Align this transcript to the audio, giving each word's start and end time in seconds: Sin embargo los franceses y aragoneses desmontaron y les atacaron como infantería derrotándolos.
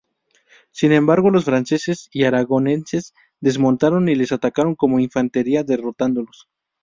Sin 0.71 0.93
embargo 0.93 1.29
los 1.29 1.45
franceses 1.45 2.09
y 2.11 2.23
aragoneses 2.23 3.13
desmontaron 3.39 4.09
y 4.09 4.15
les 4.15 4.31
atacaron 4.31 4.73
como 4.73 4.99
infantería 4.99 5.63
derrotándolos. 5.63 6.49